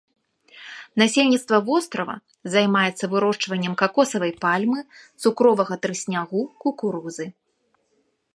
[1.01, 2.15] Насельніцтва вострава
[2.53, 4.79] займаецца вырошчваннем какосавай пальмы,
[5.27, 7.25] цукровага трыснягу, кукурузы.